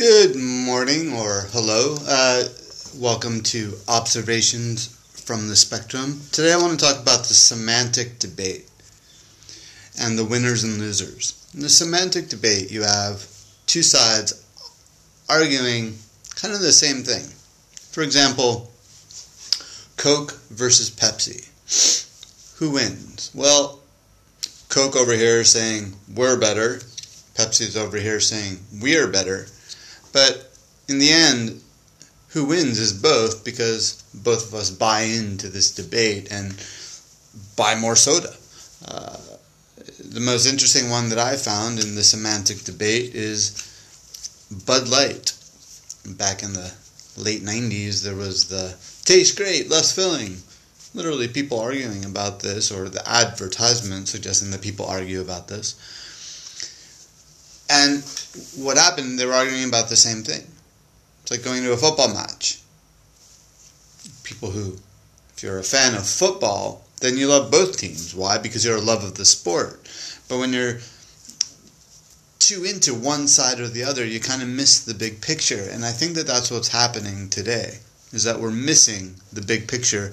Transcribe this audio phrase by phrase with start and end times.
[0.00, 1.98] Good morning or hello.
[2.08, 2.44] Uh,
[2.96, 4.86] welcome to Observations
[5.26, 6.22] from the Spectrum.
[6.32, 8.66] Today I want to talk about the semantic debate
[10.00, 11.46] and the winners and losers.
[11.52, 13.26] In the semantic debate, you have
[13.66, 14.42] two sides
[15.28, 15.98] arguing
[16.34, 17.26] kind of the same thing.
[17.90, 18.72] For example,
[19.98, 21.44] Coke versus Pepsi.
[22.56, 23.30] Who wins?
[23.34, 23.80] Well,
[24.70, 26.76] Coke over here saying we're better,
[27.34, 29.46] Pepsi's over here saying we're better.
[30.12, 30.50] But
[30.88, 31.62] in the end,
[32.28, 36.54] who wins is both because both of us buy into this debate and
[37.56, 38.34] buy more soda.
[38.86, 39.16] Uh,
[39.98, 43.66] the most interesting one that I found in the semantic debate is
[44.66, 45.34] Bud Light.
[46.06, 46.72] Back in the
[47.16, 50.38] late 90s, there was the tastes great, less filling.
[50.94, 55.76] Literally, people arguing about this, or the advertisement suggesting that people argue about this.
[57.70, 58.02] And
[58.56, 60.44] what happened, they were arguing about the same thing.
[61.22, 62.58] It's like going to a football match.
[64.24, 64.76] People who,
[65.36, 68.14] if you're a fan of football, then you love both teams.
[68.14, 68.38] Why?
[68.38, 69.88] Because you're a love of the sport.
[70.28, 70.80] But when you're
[72.40, 75.68] too into one side or the other, you kind of miss the big picture.
[75.70, 77.78] And I think that that's what's happening today,
[78.12, 80.12] is that we're missing the big picture.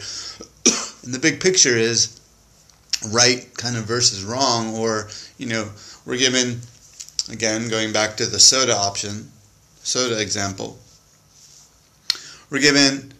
[1.03, 2.19] and the big picture is
[3.11, 5.69] right kind of versus wrong, or, you know,
[6.05, 6.61] we're given
[7.29, 9.31] Again, going back to the soda option,
[9.83, 10.79] soda example,
[12.49, 13.13] we're given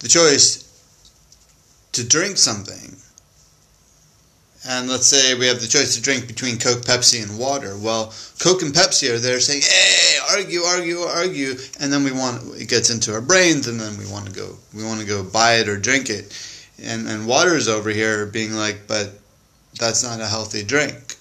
[0.00, 0.64] the choice
[1.92, 2.96] to drink something.
[4.66, 7.76] And let's say we have the choice to drink between Coke, Pepsi, and water.
[7.76, 12.60] Well, Coke and Pepsi are there saying, "Hey, argue, argue, argue," and then we want
[12.60, 15.22] it gets into our brains, and then we want to go, we want to go
[15.22, 16.32] buy it or drink it,
[16.82, 19.20] and and water is over here being like, "But
[19.78, 21.13] that's not a healthy drink."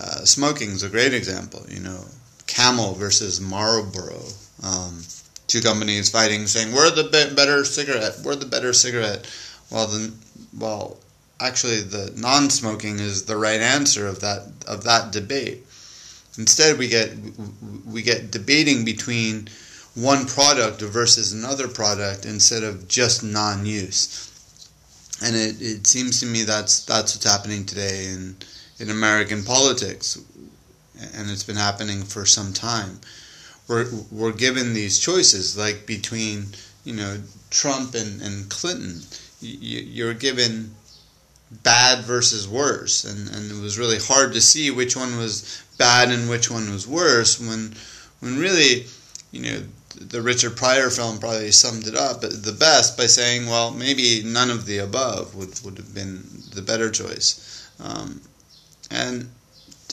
[0.00, 1.62] Uh, smoking is a great example.
[1.68, 2.04] You know,
[2.46, 4.22] Camel versus Marlboro.
[4.62, 5.02] Um,
[5.46, 8.18] two companies fighting, saying we're the better cigarette.
[8.24, 9.30] We're the better cigarette.
[9.70, 10.18] Well, then,
[10.58, 10.98] well,
[11.38, 15.66] actually, the non-smoking is the right answer of that of that debate.
[16.38, 17.10] Instead, we get
[17.84, 19.48] we get debating between
[19.94, 24.28] one product versus another product instead of just non-use.
[25.22, 28.36] And it, it seems to me that's that's what's happening today in
[28.80, 30.18] in American politics,
[31.14, 33.00] and it's been happening for some time.
[33.68, 36.46] We're, we're given these choices, like between,
[36.84, 37.18] you know,
[37.50, 39.02] Trump and, and Clinton.
[39.40, 40.74] You're given
[41.62, 46.10] bad versus worse, and, and it was really hard to see which one was bad
[46.10, 47.74] and which one was worse when,
[48.20, 48.86] when really,
[49.30, 49.62] you know,
[49.96, 54.50] the Richard Pryor film probably summed it up the best by saying, well, maybe none
[54.50, 56.24] of the above would, would have been
[56.54, 57.68] the better choice.
[57.80, 58.20] Um,
[58.90, 59.30] and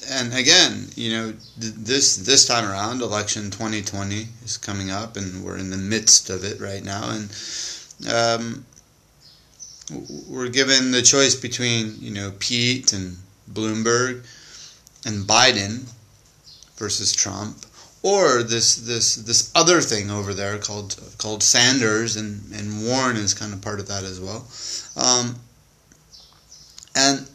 [0.10, 5.58] and again, you know, this this time around, election 2020 is coming up, and we're
[5.58, 7.30] in the midst of it right now, and
[8.10, 8.66] um,
[10.28, 13.18] we're given the choice between you know Pete and
[13.52, 14.26] Bloomberg
[15.06, 15.90] and Biden
[16.78, 17.66] versus Trump,
[18.04, 23.34] or this this this other thing over there called called Sanders, and and Warren is
[23.34, 24.48] kind of part of that as well,
[24.96, 25.36] um,
[26.96, 27.28] and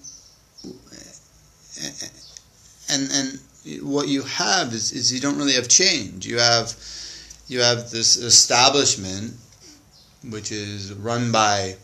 [2.88, 3.40] and and
[3.82, 6.26] what you have is, is you don't really have change.
[6.26, 6.74] You have
[7.48, 9.34] you have this establishment
[10.28, 11.76] which is run by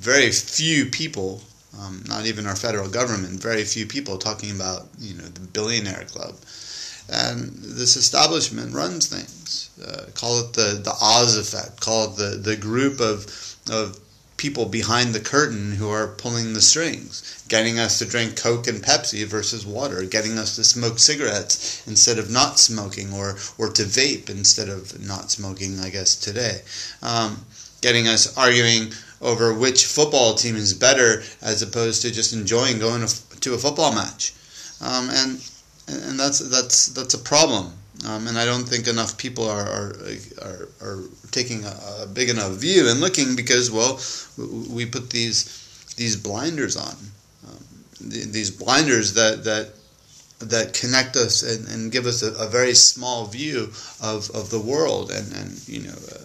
[0.00, 1.40] very few people,
[1.80, 6.04] um, not even our federal government, very few people talking about you know the billionaire
[6.04, 6.34] club,
[7.08, 9.70] and this establishment runs things.
[9.84, 11.80] Uh, call it the the Oz effect.
[11.80, 13.26] Call it the the group of
[13.70, 13.98] of
[14.36, 18.82] people behind the curtain who are pulling the strings, getting us to drink Coke and
[18.82, 23.82] Pepsi versus water, getting us to smoke cigarettes instead of not smoking, or, or to
[23.82, 26.60] vape instead of not smoking, I guess, today.
[27.02, 27.46] Um,
[27.80, 33.06] getting us arguing over which football team is better as opposed to just enjoying going
[33.40, 34.34] to a football match.
[34.80, 35.50] Um, and
[35.88, 37.72] and that's that's that's a problem.
[38.04, 39.92] Um, and I don't think enough people are are,
[40.42, 44.00] are, are taking a, a, big enough view and looking because well
[44.70, 46.94] we put these these blinders on.
[47.46, 47.64] Um,
[48.00, 49.70] these blinders that that
[50.38, 53.72] that connect us and, and give us a, a, very small view
[54.02, 55.10] of, of the world.
[55.10, 56.18] And, and you know uh,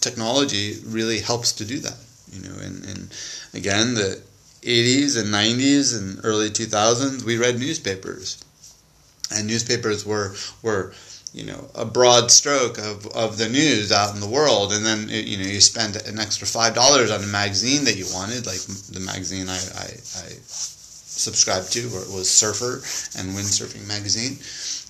[0.00, 1.98] technology really helps to do that
[2.32, 2.54] you know.
[2.60, 3.14] And, and
[3.54, 4.20] again the
[4.62, 8.42] 80s and 90s and early 2000s we read newspapers
[9.30, 10.92] and newspapers were were
[11.32, 15.08] you know a broad stroke of, of the news out in the world and then
[15.08, 18.60] you know you spend an extra five dollars on a magazine that you wanted like
[18.90, 19.86] the magazine I, I,
[20.16, 20.32] I
[21.20, 22.76] subscribed to, or it was Surfer
[23.18, 24.38] and Windsurfing magazine,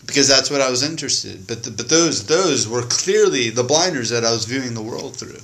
[0.06, 1.46] because that's what I was interested.
[1.46, 5.16] But the, but those those were clearly the blinders that I was viewing the world
[5.16, 5.40] through.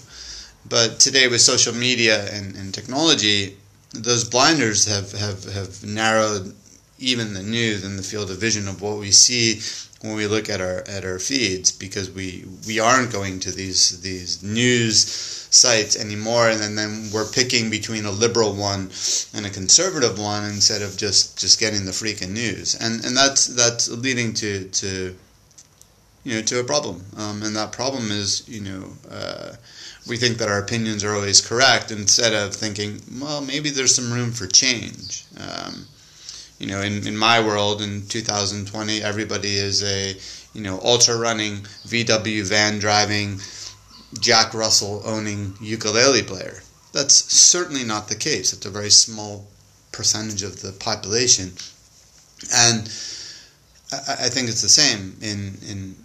[0.68, 3.56] But today with social media and, and technology,
[3.92, 6.54] those blinders have, have, have narrowed
[6.98, 9.60] even the news and the field of vision of what we see
[10.02, 14.00] when we look at our at our feeds because we we aren't going to these
[14.02, 18.90] these news sites anymore and then, then we're picking between a liberal one
[19.34, 22.74] and a conservative one instead of just just getting the freaking news.
[22.74, 25.16] And and that's that's leading to to
[26.24, 27.04] you know to a problem.
[27.16, 29.52] Um, and that problem is you know uh,
[30.06, 34.12] we think that our opinions are always correct instead of thinking well maybe there's some
[34.12, 35.24] room for change.
[35.38, 35.86] Um,
[36.58, 40.16] you know, in, in my world in 2020, everybody is a,
[40.54, 41.56] you know, ultra running,
[41.86, 43.40] VW van driving,
[44.20, 46.62] Jack Russell owning ukulele player.
[46.92, 48.52] That's certainly not the case.
[48.52, 49.46] It's a very small
[49.92, 51.52] percentage of the population.
[52.54, 52.88] And
[53.92, 55.96] I, I think it's the same in, in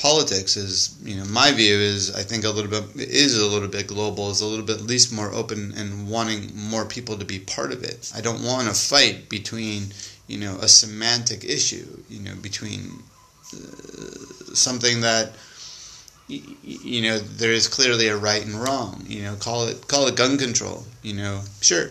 [0.00, 3.68] politics is you know my view is I think a little bit is a little
[3.68, 7.24] bit global is a little bit at least more open and wanting more people to
[7.24, 8.10] be part of it.
[8.16, 9.92] I don't want to fight between
[10.26, 13.02] you know a semantic issue you know between
[13.54, 15.32] uh, something that
[16.28, 20.16] you know there is clearly a right and wrong you know call it call it
[20.16, 21.42] gun control you know.
[21.60, 21.90] Sure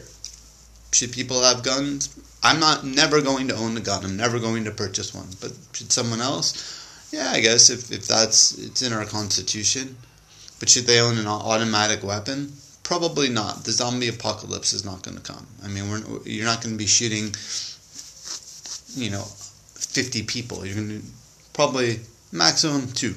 [0.91, 2.09] should people have guns?
[2.41, 4.03] I'm not never going to own a gun.
[4.03, 5.27] I'm never going to purchase one.
[5.39, 6.79] But should someone else
[7.11, 9.97] yeah, I guess if, if that's it's in our constitution.
[10.59, 12.51] But should they own an automatic weapon?
[12.83, 13.63] Probably not.
[13.63, 15.47] The zombie apocalypse is not going to come.
[15.63, 17.33] I mean, we're, you're not going to be shooting,
[18.95, 19.23] you know,
[19.75, 20.65] 50 people.
[20.65, 21.05] You're going to
[21.53, 22.01] probably
[22.31, 23.15] maximum two.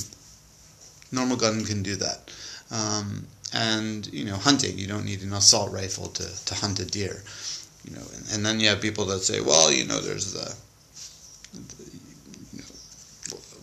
[1.11, 2.31] Normal gun can do that.
[2.71, 4.79] Um, and you know, hunting.
[4.79, 7.23] You don't need an assault rifle to, to hunt a deer.
[7.85, 10.55] You know, and, and then you have people that say, well, you know, there's the,
[10.55, 10.57] the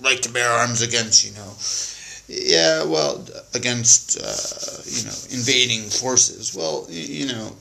[0.02, 1.54] right to bear arms against, you know,
[2.30, 3.26] yeah, well,
[3.56, 6.56] against uh, you know invading forces.
[6.56, 7.56] Well, you know,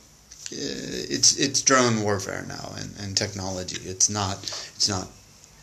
[0.51, 3.79] it's it's drone warfare now and, and technology.
[3.89, 4.37] It's not
[4.77, 5.09] it's not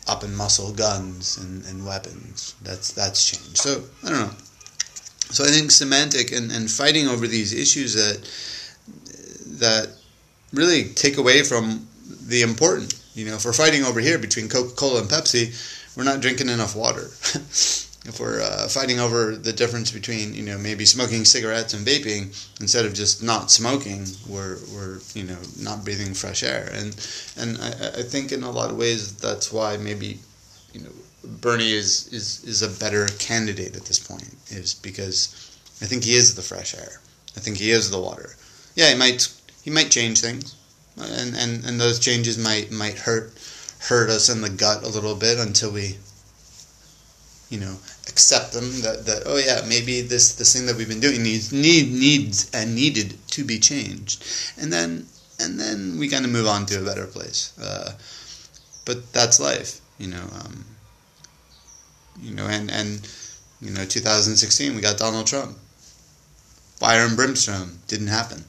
[0.08, 2.56] up and muscle guns and, and weapons.
[2.62, 3.58] That's that's changed.
[3.58, 4.34] So I don't know.
[5.30, 8.28] So I think semantic and, and fighting over these issues that
[9.60, 9.88] that
[10.52, 11.86] really take away from
[12.26, 12.94] the important.
[13.14, 15.54] You know, we're fighting over here between Coca Cola and Pepsi,
[15.96, 17.06] we're not drinking enough water.
[18.08, 22.24] if we're uh, fighting over the difference between you know maybe smoking cigarettes and vaping
[22.60, 26.70] instead of just not smoking, we're we're you know not breathing fresh air.
[26.72, 26.96] And
[27.36, 27.68] and I,
[28.00, 30.20] I think in a lot of ways that's why maybe
[30.72, 30.92] you know
[31.24, 35.34] Bernie is is is a better candidate at this point is because
[35.82, 37.00] I think he is the fresh air.
[37.36, 38.36] I think he is the water.
[38.74, 39.28] Yeah, he might
[39.62, 40.54] he might change things,
[40.96, 43.32] and and, and those changes might might hurt
[43.88, 45.96] hurt us in the gut a little bit until we
[47.48, 47.76] you know
[48.08, 51.52] accept them that, that oh yeah maybe this this thing that we've been doing needs
[51.52, 54.24] need needs and needed to be changed.
[54.58, 55.06] And then
[55.38, 57.56] and then we kind of move on to a better place.
[57.58, 57.92] Uh,
[58.84, 60.64] but that's life you know um,
[62.20, 63.08] you know and and
[63.60, 65.56] you know 2016 we got Donald Trump.
[66.78, 68.44] Fire and brimstone didn't happen.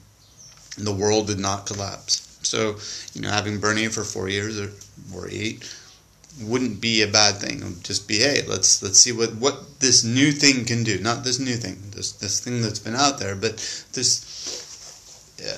[0.78, 2.78] The world did not collapse so,
[3.14, 4.72] you know, having Bernie for four years or,
[5.14, 5.64] or eight
[6.42, 7.60] wouldn't be a bad thing.
[7.60, 11.00] It would just be, hey, let's let's see what, what this new thing can do.
[11.00, 13.58] Not this new thing, this this thing that's been out there, but
[13.94, 15.58] this uh,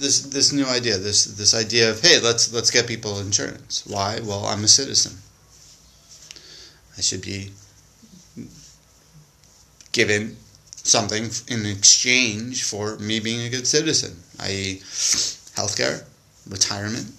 [0.00, 3.84] this this new idea, this this idea of hey, let's let's get people insurance.
[3.86, 4.20] Why?
[4.22, 5.18] Well, I'm a citizen.
[6.98, 7.52] I should be
[9.92, 10.36] given
[10.86, 14.80] something in exchange for me being a good citizen, i.e.,
[15.56, 16.04] healthcare,
[16.48, 17.12] retirement,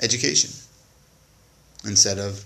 [0.00, 0.50] education,
[1.84, 2.44] instead of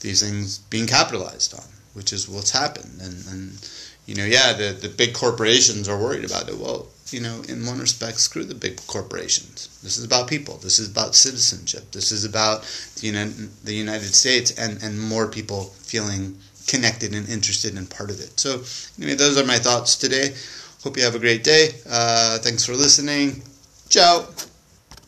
[0.00, 1.64] these things being capitalized on,
[1.94, 3.00] which is what's happened.
[3.00, 3.68] And, and
[4.06, 6.56] you know, yeah, the, the big corporations are worried about it.
[6.58, 9.78] Well, you know, in one respect, screw the big corporations.
[9.82, 10.56] This is about people.
[10.56, 11.92] This is about citizenship.
[11.92, 12.62] This is about
[13.00, 18.10] the United, the United States and, and more people feeling connected and interested and part
[18.10, 18.38] of it.
[18.40, 18.62] So,
[18.98, 20.34] anyway, those are my thoughts today.
[20.82, 21.70] Hope you have a great day.
[21.88, 23.42] Uh, thanks for listening.
[23.88, 24.26] Ciao.